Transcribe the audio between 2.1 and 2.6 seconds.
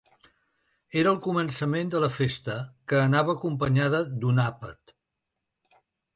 festa,